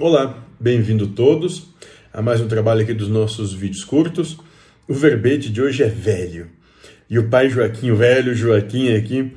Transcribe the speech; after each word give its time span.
Olá, 0.00 0.46
bem-vindo 0.60 1.08
todos 1.08 1.70
a 2.12 2.22
mais 2.22 2.40
um 2.40 2.46
trabalho 2.46 2.82
aqui 2.82 2.94
dos 2.94 3.08
nossos 3.08 3.52
vídeos 3.52 3.82
curtos. 3.82 4.38
O 4.86 4.94
verbete 4.94 5.50
de 5.50 5.60
hoje 5.60 5.82
é 5.82 5.88
velho. 5.88 6.50
E 7.10 7.18
o 7.18 7.28
pai 7.28 7.50
Joaquim, 7.50 7.90
o 7.90 7.96
velho 7.96 8.32
Joaquim 8.32 8.94
aqui, 8.94 9.32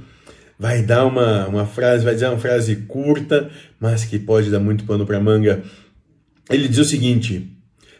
vai 0.60 0.84
dar 0.84 1.08
uma, 1.08 1.48
uma 1.48 1.66
frase, 1.66 2.06
vai 2.06 2.14
dizer 2.14 2.28
uma 2.28 2.38
frase 2.38 2.76
curta, 2.76 3.50
mas 3.80 4.06
que 4.06 4.20
pode 4.20 4.52
dar 4.52 4.60
muito 4.60 4.84
pano 4.84 5.04
para 5.04 5.20
manga. 5.20 5.64
Ele 6.48 6.68
diz 6.68 6.78
o 6.78 6.86
seguinte: 6.86 7.52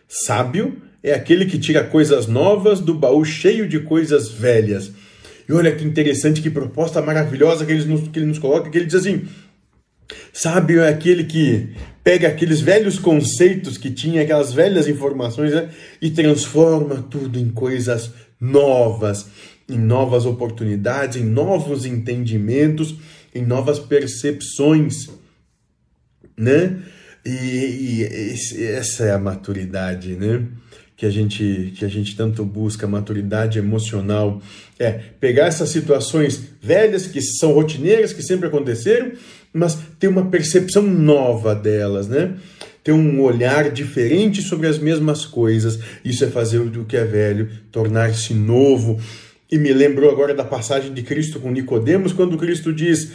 Sábio 0.08 0.84
é 1.02 1.16
aquele 1.16 1.48
que 1.48 1.58
tira 1.58 1.84
coisas 1.84 2.28
novas 2.28 2.80
do 2.80 2.94
baú 2.94 3.26
cheio 3.26 3.68
de 3.68 3.80
coisas 3.80 4.30
velhas. 4.30 4.92
E 5.50 5.52
olha 5.52 5.76
que 5.76 5.84
interessante, 5.84 6.44
que 6.44 6.52
proposta 6.52 7.02
maravilhosa 7.02 7.66
que 7.66 7.72
ele 7.72 7.86
nos, 7.86 8.08
que 8.08 8.20
ele 8.20 8.28
nos 8.28 8.38
coloca, 8.38 8.70
que 8.70 8.78
ele 8.78 8.86
diz 8.86 8.94
assim: 8.94 9.28
Sábio 10.32 10.82
é 10.82 10.90
aquele 10.90 11.24
que 11.24 11.70
pega 12.04 12.28
aqueles 12.28 12.62
velhos 12.62 12.98
conceitos 12.98 13.78
que 13.78 13.92
tinha, 13.92 14.22
aquelas 14.22 14.54
velhas 14.54 14.88
informações, 14.88 15.54
né, 15.54 15.70
e 16.02 16.10
transforma 16.10 17.06
tudo 17.10 17.40
em 17.40 17.50
coisas 17.50 18.12
novas, 18.40 19.28
em 19.70 19.78
novas 19.78 20.26
oportunidades, 20.26 21.18
em 21.18 21.26
novos 21.26 21.86
entendimentos, 21.86 22.96
em 23.34 23.46
novas 23.46 23.80
percepções, 23.80 25.10
né? 26.38 26.80
E, 27.24 28.02
e 28.02 28.64
essa 28.64 29.06
é 29.06 29.12
a 29.12 29.20
maturidade, 29.20 30.16
né? 30.16 30.48
Que 31.02 31.06
a 31.08 31.10
gente 31.10 31.74
que 31.76 31.84
a 31.84 31.88
gente 31.88 32.16
tanto 32.16 32.46
busca, 32.46 32.86
maturidade 32.86 33.58
emocional, 33.58 34.40
é 34.78 34.92
pegar 35.20 35.48
essas 35.48 35.70
situações 35.70 36.44
velhas 36.62 37.08
que 37.08 37.20
são 37.20 37.54
rotineiras, 37.54 38.14
que 38.14 38.22
sempre 38.22 38.48
aconteceram, 38.48 39.14
mas 39.52 39.76
ter 40.00 40.08
uma 40.08 40.28
percepção 40.28 40.84
nova 40.84 41.56
delas, 41.56 42.08
né? 42.08 42.36
Ter 42.84 42.92
um 42.92 43.20
olhar 43.20 43.72
diferente 43.72 44.44
sobre 44.44 44.68
as 44.68 44.78
mesmas 44.78 45.26
coisas. 45.26 45.80
Isso 46.06 46.24
é 46.24 46.28
fazer 46.28 46.60
o 46.60 46.86
que 46.86 46.96
é 46.96 47.04
velho, 47.04 47.50
tornar-se 47.72 48.36
novo. 48.36 49.02
E 49.52 49.58
me 49.58 49.74
lembrou 49.74 50.08
agora 50.12 50.36
da 50.36 50.44
passagem 50.44 50.94
de 50.94 51.02
Cristo 51.02 51.40
com 51.40 51.50
Nicodemos, 51.50 52.14
quando 52.14 52.38
Cristo 52.38 52.72
diz: 52.72 53.12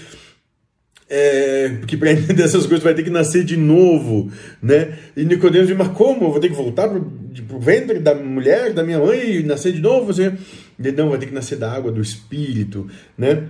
é, 1.08 1.78
que 1.86 1.96
para 1.96 2.12
entender 2.12 2.42
essas 2.42 2.66
coisas 2.66 2.82
vai 2.82 2.94
ter 2.94 3.02
que 3.02 3.10
nascer 3.10 3.44
de 3.44 3.56
novo, 3.56 4.30
né? 4.62 4.98
E 5.16 5.24
Nicodemos 5.24 5.68
diz, 5.68 5.76
mas 5.76 5.88
como? 5.88 6.24
Eu 6.24 6.30
vou 6.30 6.40
ter 6.40 6.48
que 6.48 6.54
voltar 6.54 6.88
para 6.88 6.98
o 6.98 7.60
ventre 7.60 7.98
da 7.98 8.14
mulher, 8.14 8.72
da 8.72 8.82
minha 8.82 8.98
mãe 8.98 9.36
e 9.36 9.42
nascer 9.42 9.72
de 9.72 9.80
novo? 9.80 10.06
Você... 10.06 10.32
Ele, 10.78 10.92
não, 10.92 11.08
vai 11.08 11.18
ter 11.18 11.26
que 11.26 11.34
nascer 11.34 11.56
da 11.56 11.72
água, 11.72 11.90
do 11.90 12.02
Espírito, 12.02 12.86
né? 13.16 13.44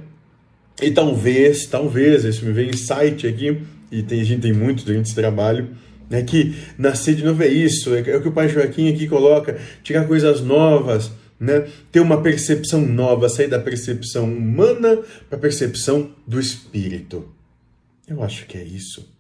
E 0.80 0.90
talvez, 0.90 1.66
talvez, 1.66 2.24
isso 2.24 2.44
me 2.44 2.52
vem 2.52 2.68
insight 2.68 3.27
aqui, 3.27 3.62
e 3.90 4.02
tem, 4.02 4.20
a 4.20 4.24
gente 4.24 4.42
tem 4.42 4.52
muito 4.52 4.84
durante 4.84 5.06
esse 5.06 5.14
trabalho, 5.14 5.70
né, 6.08 6.22
que 6.22 6.54
nascer 6.78 7.14
de 7.14 7.24
novo 7.24 7.42
é 7.42 7.48
isso, 7.48 7.94
é, 7.94 8.00
é 8.10 8.16
o 8.16 8.20
que 8.20 8.28
o 8.28 8.32
pai 8.32 8.48
Joaquim 8.48 8.92
aqui 8.92 9.08
coloca, 9.08 9.58
tirar 9.82 10.06
coisas 10.06 10.40
novas, 10.42 11.10
né? 11.38 11.66
ter 11.90 12.00
uma 12.00 12.22
percepção 12.22 12.80
nova, 12.80 13.28
sair 13.28 13.48
da 13.48 13.58
percepção 13.58 14.24
humana 14.24 14.98
para 15.28 15.38
a 15.38 15.40
percepção 15.40 16.10
do 16.27 16.40
espírito. 16.40 17.28
Eu 18.06 18.22
acho 18.22 18.46
que 18.46 18.56
é 18.56 18.62
isso. 18.62 19.12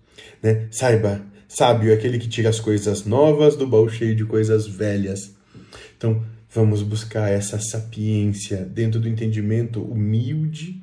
Né? 0.42 0.68
Saiba, 0.70 1.24
sábio 1.48 1.90
é 1.90 1.94
aquele 1.94 2.18
que 2.18 2.28
tira 2.28 2.48
as 2.48 2.60
coisas 2.60 3.04
novas 3.04 3.56
do 3.56 3.66
baú 3.66 3.88
cheio 3.88 4.14
de 4.14 4.24
coisas 4.24 4.66
velhas. 4.66 5.34
Então, 5.96 6.24
vamos 6.50 6.82
buscar 6.82 7.30
essa 7.30 7.58
sapiência 7.58 8.64
dentro 8.64 9.00
do 9.00 9.08
entendimento 9.08 9.82
humilde, 9.82 10.82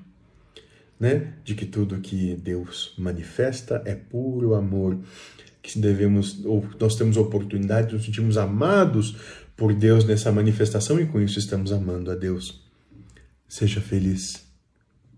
né? 0.99 1.33
De 1.43 1.55
que 1.55 1.65
tudo 1.65 1.99
que 1.99 2.35
Deus 2.35 2.93
manifesta 2.97 3.81
é 3.85 3.95
puro 3.95 4.53
amor, 4.53 4.99
que 5.61 5.79
devemos, 5.79 6.43
ou 6.45 6.65
nós 6.79 6.95
temos 6.95 7.17
oportunidade 7.17 7.87
de 7.87 7.93
nos 7.95 8.05
sentirmos 8.05 8.37
amados 8.37 9.15
por 9.55 9.73
Deus 9.73 10.05
nessa 10.05 10.31
manifestação 10.31 10.99
e 10.99 11.05
com 11.05 11.21
isso 11.21 11.39
estamos 11.39 11.71
amando 11.71 12.11
a 12.11 12.15
Deus. 12.15 12.61
Seja 13.47 13.81
feliz. 13.81 14.52